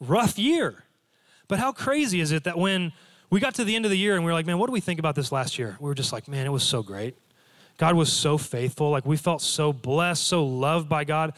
[0.00, 0.84] rough year.
[1.48, 2.92] But how crazy is it that when
[3.30, 4.72] we got to the end of the year and we were like, man, what do
[4.72, 5.76] we think about this last year?
[5.80, 7.16] We were just like, man, it was so great.
[7.76, 8.90] God was so faithful.
[8.90, 11.34] Like we felt so blessed, so loved by God.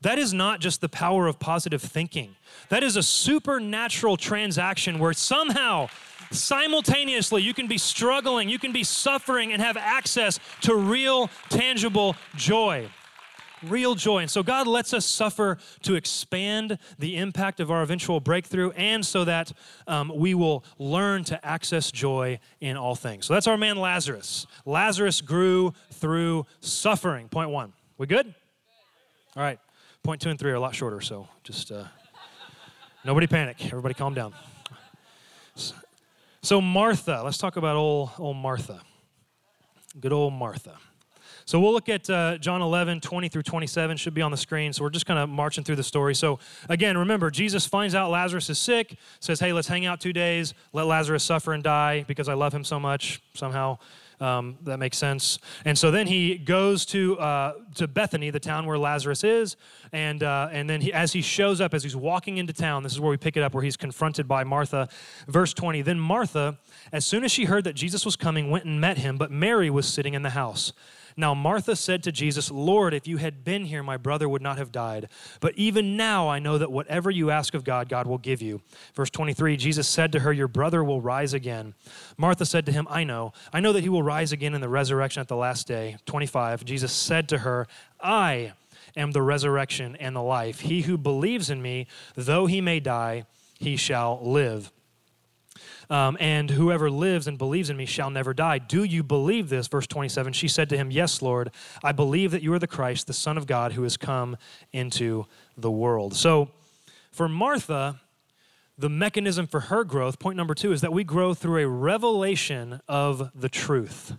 [0.00, 2.34] That is not just the power of positive thinking.
[2.70, 5.88] That is a supernatural transaction where somehow,
[6.32, 12.16] simultaneously, you can be struggling, you can be suffering, and have access to real, tangible
[12.34, 12.88] joy
[13.62, 14.18] real joy.
[14.18, 19.04] And so God lets us suffer to expand the impact of our eventual breakthrough and
[19.04, 19.52] so that
[19.86, 23.26] um, we will learn to access joy in all things.
[23.26, 24.46] So that's our man Lazarus.
[24.64, 27.28] Lazarus grew through suffering.
[27.28, 27.72] Point one.
[27.98, 28.34] We good?
[29.36, 29.58] All right.
[30.02, 31.84] Point two and three are a lot shorter, so just uh,
[33.04, 33.64] nobody panic.
[33.66, 34.34] Everybody calm down.
[36.42, 38.80] So, Martha, let's talk about old, old Martha.
[40.00, 40.76] Good old Martha.
[41.52, 44.72] So we'll look at uh, John 11, 20 through 27, should be on the screen.
[44.72, 46.14] So we're just kind of marching through the story.
[46.14, 46.38] So
[46.70, 50.54] again, remember, Jesus finds out Lazarus is sick, says, hey, let's hang out two days,
[50.72, 53.76] let Lazarus suffer and die because I love him so much somehow.
[54.18, 55.40] Um, that makes sense.
[55.66, 59.56] And so then he goes to uh, to Bethany, the town where Lazarus is,
[59.92, 62.92] and uh, and then he, as he shows up, as he's walking into town, this
[62.92, 64.88] is where we pick it up, where he's confronted by Martha.
[65.26, 65.82] Verse 20.
[65.82, 66.56] Then Martha,
[66.92, 69.68] as soon as she heard that Jesus was coming, went and met him, but Mary
[69.68, 70.72] was sitting in the house.
[71.16, 74.58] Now Martha said to Jesus, Lord, if you had been here, my brother would not
[74.58, 75.08] have died.
[75.40, 78.60] But even now I know that whatever you ask of God, God will give you.
[78.94, 81.74] Verse 23 Jesus said to her, Your brother will rise again.
[82.16, 83.32] Martha said to him, I know.
[83.52, 85.96] I know that he will rise again in the resurrection at the last day.
[86.06, 87.66] 25 Jesus said to her,
[88.00, 88.52] I
[88.96, 90.60] am the resurrection and the life.
[90.60, 93.24] He who believes in me, though he may die,
[93.58, 94.70] he shall live.
[95.90, 98.58] Um, and whoever lives and believes in me shall never die.
[98.58, 99.68] Do you believe this?
[99.68, 101.50] Verse 27 She said to him, Yes, Lord,
[101.82, 104.36] I believe that you are the Christ, the Son of God, who has come
[104.72, 106.14] into the world.
[106.14, 106.50] So
[107.10, 108.00] for Martha,
[108.78, 112.80] the mechanism for her growth, point number two, is that we grow through a revelation
[112.88, 114.14] of the truth.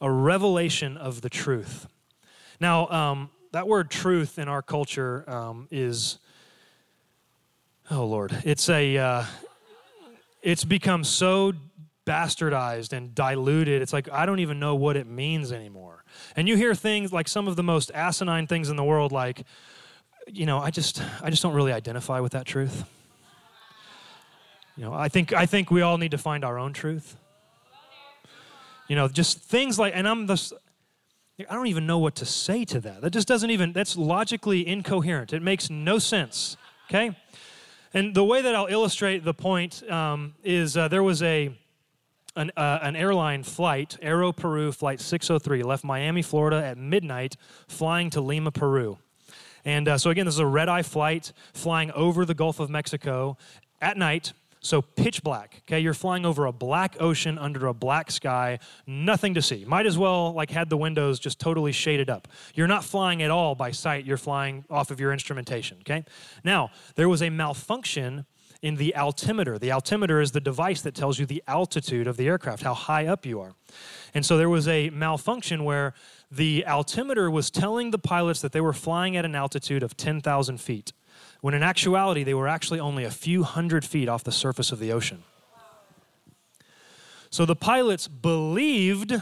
[0.00, 1.86] A revelation of the truth.
[2.60, 6.18] Now, um, that word truth in our culture um, is,
[7.90, 9.24] oh Lord, it's a, uh,
[10.42, 11.52] it's become so
[12.04, 13.80] bastardized and diluted.
[13.80, 16.04] It's like I don't even know what it means anymore.
[16.36, 19.44] And you hear things like some of the most asinine things in the world like
[20.26, 22.84] you know, I just I just don't really identify with that truth.
[24.76, 27.16] You know, I think I think we all need to find our own truth.
[28.88, 30.52] You know, just things like and I'm the
[31.48, 33.00] I don't even know what to say to that.
[33.00, 35.32] That just doesn't even that's logically incoherent.
[35.32, 36.56] It makes no sense.
[36.88, 37.16] Okay?
[37.94, 41.56] And the way that I'll illustrate the point um, is uh, there was a
[42.34, 47.36] an, uh, an, airline flight, Aero Peru Flight 603, left Miami, Florida at midnight,
[47.68, 48.96] flying to Lima, Peru.
[49.66, 52.70] And uh, so, again, this is a red eye flight flying over the Gulf of
[52.70, 53.36] Mexico
[53.82, 54.32] at night.
[54.62, 55.62] So pitch black.
[55.66, 59.64] Okay, you're flying over a black ocean under a black sky, nothing to see.
[59.64, 62.28] Might as well like had the windows just totally shaded up.
[62.54, 64.04] You're not flying at all by sight.
[64.04, 65.78] You're flying off of your instrumentation.
[65.80, 66.04] Okay.
[66.44, 68.24] Now there was a malfunction
[68.62, 69.58] in the altimeter.
[69.58, 73.06] The altimeter is the device that tells you the altitude of the aircraft, how high
[73.06, 73.56] up you are.
[74.14, 75.94] And so there was a malfunction where
[76.30, 80.60] the altimeter was telling the pilots that they were flying at an altitude of 10,000
[80.60, 80.92] feet
[81.42, 84.78] when in actuality they were actually only a few hundred feet off the surface of
[84.78, 85.24] the ocean.
[87.30, 89.20] So the pilots believed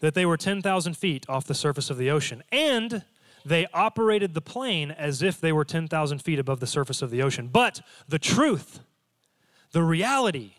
[0.00, 3.04] that they were 10,000 feet off the surface of the ocean, and
[3.44, 7.22] they operated the plane as if they were 10,000 feet above the surface of the
[7.22, 7.48] ocean.
[7.48, 8.80] But the truth,
[9.72, 10.54] the reality,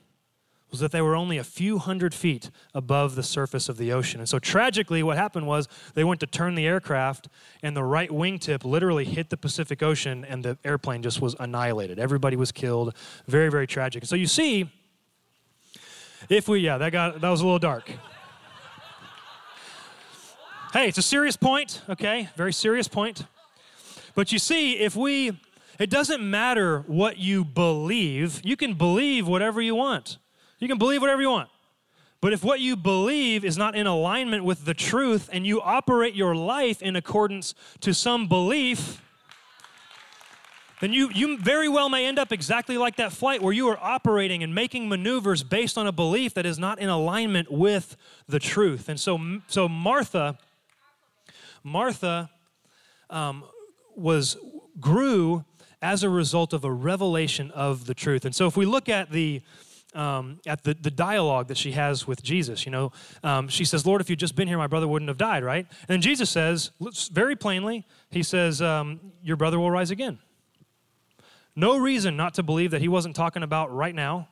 [0.71, 4.19] was that they were only a few hundred feet above the surface of the ocean.
[4.19, 7.27] And so tragically, what happened was they went to turn the aircraft,
[7.63, 11.99] and the right wingtip literally hit the Pacific Ocean, and the airplane just was annihilated.
[11.99, 12.95] Everybody was killed.
[13.27, 14.05] Very, very tragic.
[14.05, 14.69] So you see,
[16.29, 17.89] if we, yeah, that got that was a little dark.
[20.73, 22.29] hey, it's a serious point, okay?
[22.35, 23.25] Very serious point.
[24.13, 25.39] But you see, if we,
[25.79, 30.17] it doesn't matter what you believe, you can believe whatever you want.
[30.59, 31.49] You can believe whatever you want.
[32.21, 36.15] But if what you believe is not in alignment with the truth and you operate
[36.15, 39.01] your life in accordance to some belief,
[40.81, 43.77] then you, you very well may end up exactly like that flight where you are
[43.81, 47.95] operating and making maneuvers based on a belief that is not in alignment with
[48.27, 48.89] the truth.
[48.89, 50.37] And so, so Martha,
[51.63, 52.29] Martha
[53.09, 53.43] um,
[53.95, 54.37] was
[54.79, 55.45] grew
[55.81, 58.25] as a result of a revelation of the truth.
[58.25, 59.41] And so if we look at the
[59.93, 62.65] um, at the, the dialogue that she has with Jesus.
[62.65, 62.91] You know,
[63.23, 65.65] um, she says, Lord, if you'd just been here, my brother wouldn't have died, right?
[65.81, 66.71] And then Jesus says,
[67.11, 70.19] very plainly, he says, um, Your brother will rise again.
[71.55, 74.29] No reason not to believe that he wasn't talking about right now.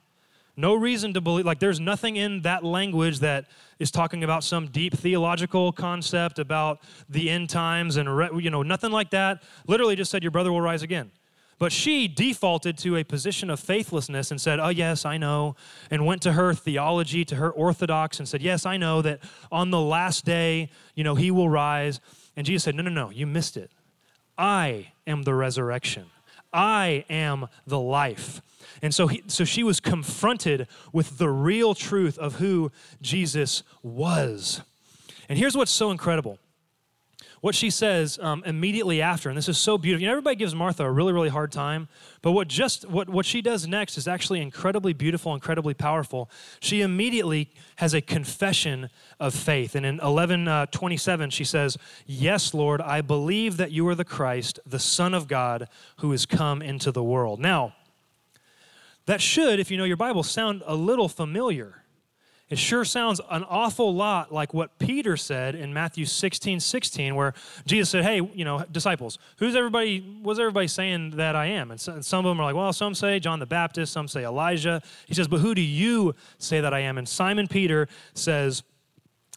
[0.59, 3.45] No reason to believe, like, there's nothing in that language that
[3.77, 8.07] is talking about some deep theological concept about the end times and,
[8.43, 9.43] you know, nothing like that.
[9.67, 11.11] Literally just said, Your brother will rise again.
[11.59, 15.55] But she defaulted to a position of faithlessness and said, Oh, yes, I know,
[15.89, 19.19] and went to her theology, to her orthodox, and said, Yes, I know that
[19.51, 21.99] on the last day, you know, he will rise.
[22.35, 23.71] And Jesus said, No, no, no, you missed it.
[24.37, 26.05] I am the resurrection,
[26.53, 28.41] I am the life.
[28.81, 34.61] And so, he, so she was confronted with the real truth of who Jesus was.
[35.29, 36.37] And here's what's so incredible
[37.41, 40.01] what she says um, immediately after, and this is so beautiful.
[40.01, 41.87] You know, everybody gives Martha a really, really hard time,
[42.21, 46.29] but what just what, what she does next is actually incredibly beautiful, incredibly powerful.
[46.59, 49.75] She immediately has a confession of faith.
[49.75, 54.05] And in 11 uh, 27, she says, Yes, Lord, I believe that you are the
[54.05, 57.39] Christ, the Son of God, who has come into the world.
[57.39, 57.75] Now,
[59.05, 61.83] that should, if you know your Bible, sound a little familiar.
[62.49, 67.33] It sure sounds an awful lot like what Peter said in Matthew 16, 16, where
[67.65, 71.71] Jesus said, Hey, you know, disciples, who's everybody, what's everybody saying that I am?
[71.71, 74.07] And, so, and some of them are like, Well, some say John the Baptist, some
[74.07, 74.81] say Elijah.
[75.07, 76.97] He says, But who do you say that I am?
[76.97, 78.63] And Simon Peter says,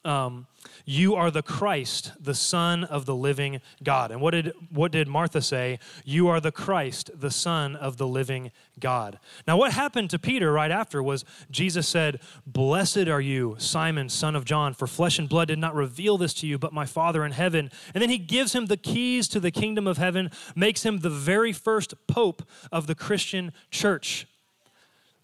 [0.04, 0.46] um,
[0.84, 4.10] you are the Christ, the Son of the living God.
[4.10, 5.78] And what did, what did Martha say?
[6.04, 9.18] You are the Christ, the Son of the living God.
[9.46, 14.34] Now, what happened to Peter right after was Jesus said, Blessed are you, Simon, son
[14.34, 17.24] of John, for flesh and blood did not reveal this to you, but my Father
[17.24, 17.70] in heaven.
[17.94, 21.10] And then he gives him the keys to the kingdom of heaven, makes him the
[21.10, 24.26] very first pope of the Christian church.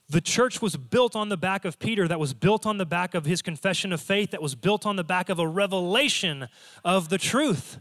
[0.08, 3.14] The church was built on the back of Peter, that was built on the back
[3.14, 6.48] of his confession of faith, that was built on the back of a revelation
[6.84, 7.78] of the truth,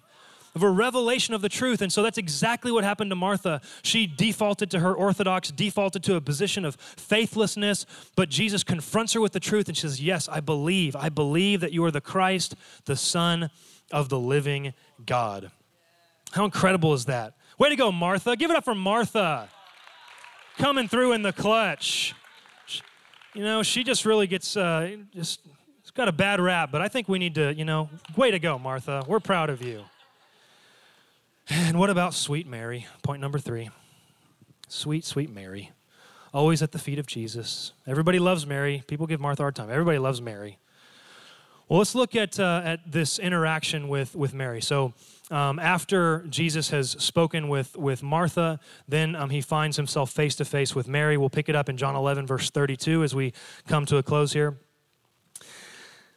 [0.55, 1.81] of a revelation of the truth.
[1.81, 3.61] And so that's exactly what happened to Martha.
[3.83, 7.85] She defaulted to her orthodox, defaulted to a position of faithlessness,
[8.15, 10.95] but Jesus confronts her with the truth and she says, Yes, I believe.
[10.95, 13.51] I believe that you are the Christ, the Son
[13.91, 14.73] of the living
[15.05, 15.51] God.
[16.31, 17.35] How incredible is that?
[17.59, 18.35] Way to go, Martha.
[18.35, 19.47] Give it up for Martha
[20.57, 22.13] coming through in the clutch.
[23.33, 25.41] You know, she just really gets uh, just
[25.81, 28.39] it's got a bad rap, but I think we need to, you know, way to
[28.39, 29.03] go, Martha.
[29.07, 29.83] We're proud of you.
[31.49, 32.87] And what about sweet Mary?
[33.03, 33.69] Point number three.
[34.67, 35.71] Sweet, sweet Mary.
[36.33, 37.71] Always at the feet of Jesus.
[37.85, 38.83] Everybody loves Mary.
[38.87, 39.69] People give Martha hard time.
[39.69, 40.57] Everybody loves Mary.
[41.67, 44.61] Well, let's look at, uh, at this interaction with, with Mary.
[44.61, 44.93] So,
[45.31, 50.45] um, after Jesus has spoken with, with Martha, then um, he finds himself face to
[50.45, 51.17] face with Mary.
[51.17, 53.33] We'll pick it up in John 11, verse 32, as we
[53.67, 54.59] come to a close here.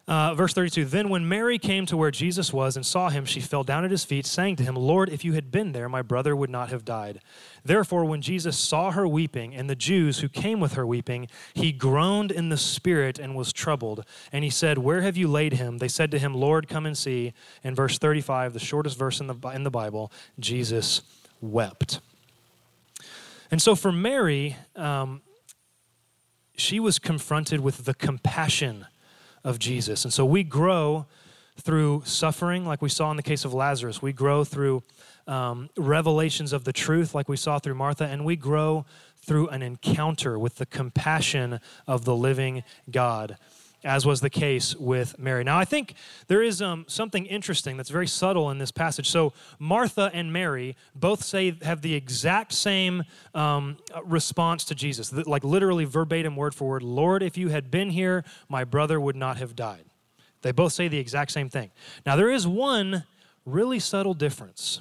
[0.09, 3.41] Uh, verse 32 Then when Mary came to where Jesus was and saw him, she
[3.41, 6.01] fell down at his feet, saying to him, Lord, if you had been there, my
[6.01, 7.21] brother would not have died.
[7.63, 11.73] Therefore, when Jesus saw her weeping, and the Jews who came with her weeping, he
[11.73, 14.03] groaned in the spirit and was troubled.
[14.33, 15.77] And he said, Where have you laid him?
[15.77, 17.35] They said to him, Lord, come and see.
[17.63, 21.03] In verse 35, the shortest verse in the, in the Bible, Jesus
[21.43, 22.01] wept.
[23.51, 25.21] And so for Mary, um,
[26.57, 28.87] she was confronted with the compassion
[29.45, 30.05] of Jesus.
[30.05, 31.07] And so we grow
[31.61, 34.01] through suffering, like we saw in the case of Lazarus.
[34.01, 34.83] We grow through
[35.27, 38.87] um, revelations of the truth, like we saw through Martha, and we grow
[39.21, 43.37] through an encounter with the compassion of the living God
[43.85, 45.45] as was the case with Mary.
[45.45, 45.95] Now, I think
[46.27, 49.09] there is um, something interesting that's very subtle in this passage.
[49.09, 55.45] So, Martha and Mary both say have the exact same um, response to Jesus, like
[55.45, 59.37] literally verbatim, word for word Lord, if you had been here, my brother would not
[59.37, 59.85] have died.
[60.43, 61.71] They both say the exact same thing.
[62.05, 63.05] Now, there is one
[63.45, 64.81] really subtle difference.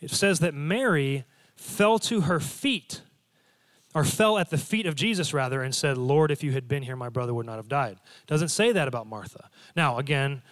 [0.00, 1.24] It says that Mary
[1.56, 3.02] fell to her feet
[3.94, 6.82] or fell at the feet of Jesus rather and said, Lord, if you had been
[6.82, 7.98] here, my brother would not have died.
[8.26, 9.48] Doesn't say that about Martha.
[9.76, 10.42] Now, again,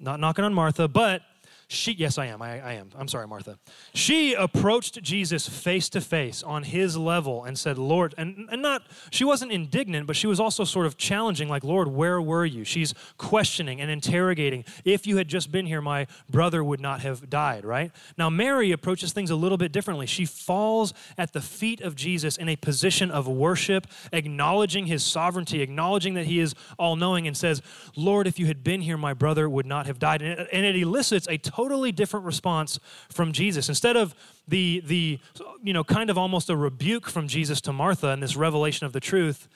[0.00, 1.22] not knocking on Martha, but
[1.70, 2.40] she, yes, I am.
[2.40, 2.88] I, I, am.
[2.98, 3.58] I'm sorry, Martha.
[3.92, 8.84] She approached Jesus face to face on his level and said, Lord, and, and not,
[9.10, 12.64] she wasn't indignant, but she was also sort of challenging, like, Lord, where were you?
[12.64, 14.64] She's questioning and interrogating.
[14.86, 17.92] If you had just been here, my brother would not have died, right?
[18.16, 20.06] Now, Mary approaches things a little bit differently.
[20.06, 25.60] She falls at the feet of Jesus in a position of worship, acknowledging his sovereignty,
[25.60, 27.60] acknowledging that he is all knowing, and says,
[27.94, 30.22] Lord, if you had been here, my brother would not have died.
[30.22, 32.78] And it, and it elicits a totally different response
[33.10, 33.68] from Jesus.
[33.68, 34.14] Instead of
[34.46, 35.18] the, the,
[35.60, 38.92] you know, kind of almost a rebuke from Jesus to Martha and this revelation of
[38.92, 39.48] the truth,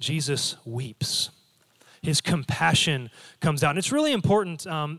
[0.00, 1.30] Jesus weeps.
[2.02, 3.70] His compassion comes out.
[3.70, 4.66] And it's really important.
[4.66, 4.98] Um,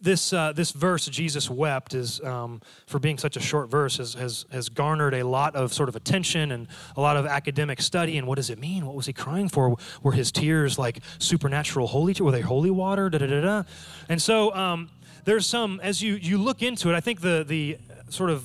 [0.00, 4.14] this, uh, this verse, Jesus wept, is um, for being such a short verse, has,
[4.14, 6.66] has, has garnered a lot of sort of attention and
[6.96, 8.18] a lot of academic study.
[8.18, 8.84] And what does it mean?
[8.86, 9.76] What was he crying for?
[10.02, 12.14] Were his tears like supernatural holy?
[12.18, 13.10] Were they holy water?
[13.10, 13.62] Da da da da.
[14.08, 14.90] And so um,
[15.24, 16.94] there's some as you you look into it.
[16.94, 17.78] I think the the
[18.08, 18.44] sort of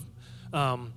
[0.54, 0.94] um,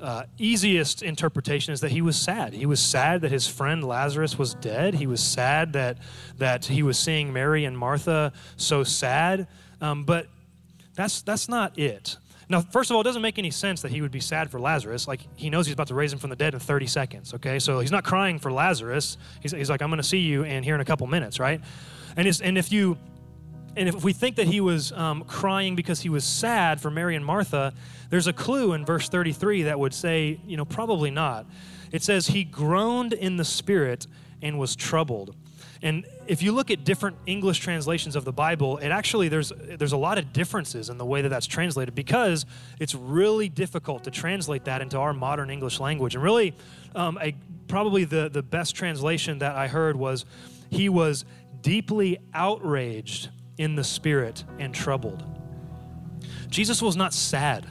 [0.00, 2.52] uh, easiest interpretation is that he was sad.
[2.52, 4.94] He was sad that his friend Lazarus was dead.
[4.94, 5.98] He was sad that
[6.38, 9.48] that he was seeing Mary and Martha so sad.
[9.80, 10.26] Um, but
[10.94, 12.16] that's that's not it.
[12.48, 14.60] Now, first of all, it doesn't make any sense that he would be sad for
[14.60, 15.08] Lazarus.
[15.08, 17.58] Like, he knows he's about to raise him from the dead in 30 seconds, okay?
[17.58, 19.18] So he's not crying for Lazarus.
[19.40, 21.60] He's, he's like, I'm going to see you and here in a couple minutes, right?
[22.16, 22.98] And, and if you
[23.76, 27.14] and if we think that he was um, crying because he was sad for Mary
[27.14, 27.74] and Martha,
[28.08, 31.46] there's a clue in verse 33 that would say, you know, probably not.
[31.92, 34.06] It says, He groaned in the spirit
[34.40, 35.34] and was troubled.
[35.82, 39.92] And if you look at different English translations of the Bible, it actually there's there's
[39.92, 42.46] a lot of differences in the way that that's translated because
[42.80, 46.14] it's really difficult to translate that into our modern English language.
[46.14, 46.54] And really,
[46.94, 47.34] um, a,
[47.68, 50.24] probably the the best translation that I heard was
[50.70, 51.26] he was
[51.60, 55.22] deeply outraged in the spirit and troubled.
[56.48, 57.66] Jesus was not sad.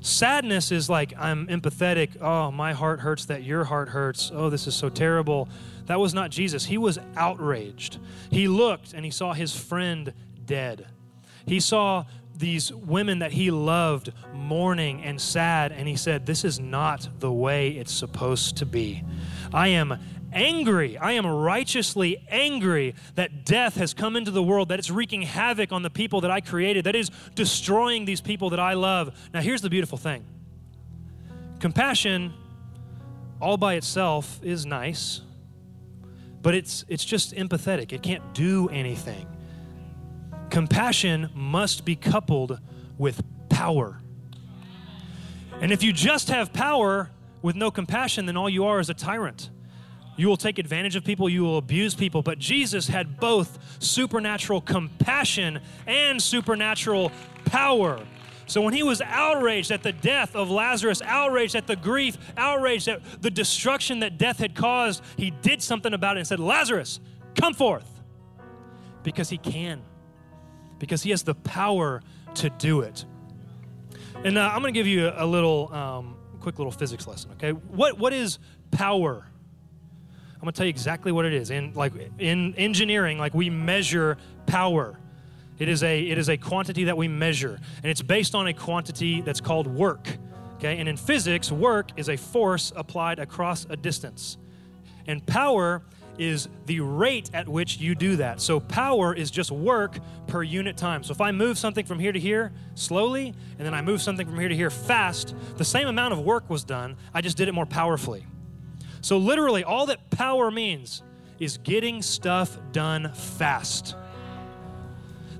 [0.00, 2.20] Sadness is like, I'm empathetic.
[2.20, 4.30] Oh, my heart hurts that your heart hurts.
[4.34, 5.48] Oh, this is so terrible.
[5.86, 6.64] That was not Jesus.
[6.64, 7.98] He was outraged.
[8.30, 10.12] He looked and he saw his friend
[10.46, 10.86] dead.
[11.46, 12.06] He saw
[12.40, 17.30] these women that he loved mourning and sad, and he said, This is not the
[17.30, 19.04] way it's supposed to be.
[19.52, 19.98] I am
[20.32, 20.96] angry.
[20.96, 25.72] I am righteously angry that death has come into the world, that it's wreaking havoc
[25.72, 29.28] on the people that I created, that is destroying these people that I love.
[29.32, 30.24] Now, here's the beautiful thing
[31.58, 32.32] compassion,
[33.40, 35.20] all by itself, is nice,
[36.42, 37.92] but it's, it's just empathetic.
[37.92, 39.26] It can't do anything.
[40.48, 42.58] Compassion must be coupled
[42.98, 44.00] with power.
[45.60, 47.10] And if you just have power
[47.42, 49.50] with no compassion, then all you are is a tyrant.
[50.16, 52.22] You will take advantage of people, you will abuse people.
[52.22, 57.12] But Jesus had both supernatural compassion and supernatural
[57.46, 58.04] power.
[58.50, 62.88] So when he was outraged at the death of Lazarus, outraged at the grief, outraged
[62.88, 66.98] at the destruction that death had caused, he did something about it and said, Lazarus,
[67.36, 67.88] come forth.
[69.04, 69.82] Because he can,
[70.80, 72.02] because he has the power
[72.34, 73.04] to do it.
[74.24, 77.52] And uh, I'm going to give you a, little, um, quick little physics lesson, okay?
[77.52, 78.40] What, what is
[78.72, 79.29] power?
[80.40, 81.50] I'm to tell you exactly what it is.
[81.50, 84.16] In like in engineering, like we measure
[84.46, 84.98] power.
[85.58, 88.54] It is a it is a quantity that we measure, and it's based on a
[88.54, 90.08] quantity that's called work.
[90.56, 90.78] Okay?
[90.78, 94.38] And in physics, work is a force applied across a distance.
[95.06, 95.82] And power
[96.18, 98.40] is the rate at which you do that.
[98.40, 101.02] So power is just work per unit time.
[101.02, 104.26] So if I move something from here to here slowly, and then I move something
[104.26, 106.96] from here to here fast, the same amount of work was done.
[107.14, 108.26] I just did it more powerfully.
[109.00, 111.02] So, literally, all that power means
[111.38, 113.96] is getting stuff done fast.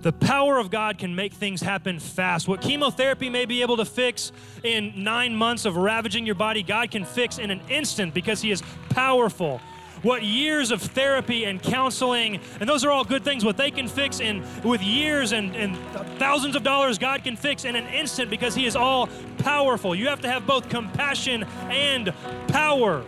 [0.02, 2.48] The power of God can make things happen fast.
[2.48, 4.32] What chemotherapy may be able to fix
[4.62, 8.50] in nine months of ravaging your body, God can fix in an instant because He
[8.50, 9.61] is powerful.
[10.02, 13.86] What years of therapy and counseling, and those are all good things, what they can
[13.86, 15.76] fix in with years and, and
[16.18, 19.94] thousands of dollars, God can fix in an instant because He is all powerful.
[19.94, 22.14] You have to have both compassion and
[22.48, 23.04] power.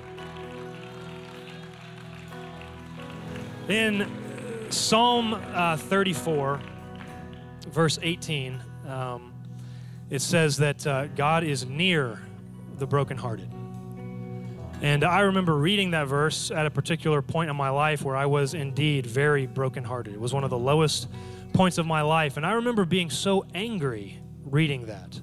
[3.68, 4.10] In
[4.70, 6.60] Psalm uh, 34,
[7.68, 9.32] verse 18, um,
[10.10, 12.20] it says that uh, God is near
[12.78, 13.48] the brokenhearted.
[14.82, 18.26] And I remember reading that verse at a particular point in my life where I
[18.26, 20.12] was indeed very brokenhearted.
[20.12, 21.06] It was one of the lowest
[21.52, 22.36] points of my life.
[22.36, 25.20] And I remember being so angry reading that.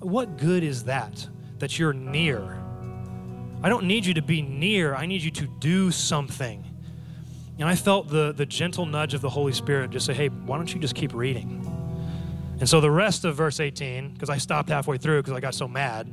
[0.00, 1.24] What good is that,
[1.60, 2.60] that you're near?
[3.62, 6.64] I don't need you to be near, I need you to do something.
[7.60, 10.56] And I felt the, the gentle nudge of the Holy Spirit just say, hey, why
[10.56, 11.66] don't you just keep reading?
[12.58, 15.54] And so the rest of verse 18, because I stopped halfway through because I got
[15.54, 16.10] so mad,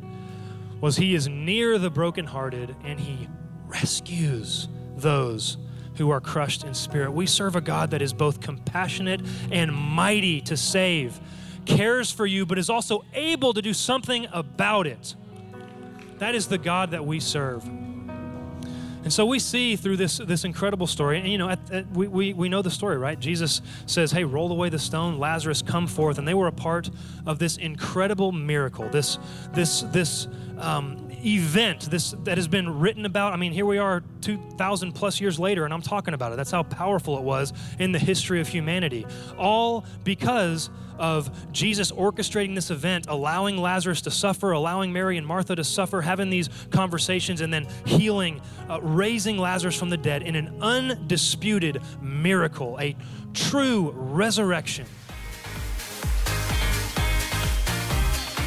[0.81, 3.29] was He is near the brokenhearted and He
[3.65, 4.67] rescues
[4.97, 5.57] those
[5.95, 7.11] who are crushed in spirit.
[7.11, 11.17] We serve a God that is both compassionate and mighty to save,
[11.65, 15.15] cares for you, but is also able to do something about it.
[16.17, 17.63] That is the God that we serve.
[19.07, 22.09] And so we see through this, this incredible story, and you know, at, at, we,
[22.09, 23.17] we, we know the story, right?
[23.17, 26.17] Jesus says, Hey, roll away the stone, Lazarus, come forth.
[26.17, 26.89] And they were a part
[27.25, 29.17] of this incredible miracle, this,
[29.53, 30.27] this, this
[30.57, 33.33] um, event this, that has been written about.
[33.33, 36.35] I mean, here we are 2,000 plus years later, and I'm talking about it.
[36.35, 39.05] That's how powerful it was in the history of humanity.
[39.37, 45.55] All because of Jesus orchestrating this event, allowing Lazarus to suffer, allowing Mary and Martha
[45.55, 50.35] to suffer, having these conversations, and then healing, uh, raising Lazarus from the dead in
[50.35, 52.95] an undisputed miracle, a
[53.33, 54.85] true resurrection.